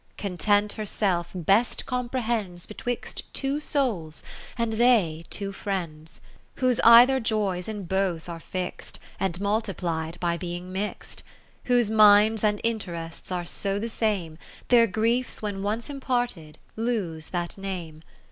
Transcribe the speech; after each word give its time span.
IX 0.01 0.21
Content 0.21 0.73
herself 0.73 1.29
best 1.35 1.85
comprehends 1.85 2.65
Betwixt 2.65 3.31
two 3.35 3.59
souls, 3.59 4.23
and 4.57 4.73
they 4.73 5.25
two 5.29 5.51
friends, 5.51 6.21
5° 6.55 6.59
Whose 6.61 6.79
either 6.79 7.19
joys 7.19 7.67
in 7.67 7.83
both 7.83 8.27
are 8.27 8.39
fix'd, 8.39 8.97
And 9.19 9.39
multiplied 9.39 10.19
by 10.19 10.37
being 10.37 10.71
mix'd: 10.71 11.21
Whose 11.65 11.91
minds 11.91 12.43
and 12.43 12.59
interests 12.63 13.31
are 13.31 13.45
so 13.45 13.77
the 13.77 13.89
same; 13.89 14.39
Their 14.69 14.87
griefs, 14.87 15.43
when 15.43 15.61
once 15.61 15.87
imparted, 15.87 16.57
lose 16.75 17.27
that 17.27 17.55
name. 17.59 18.01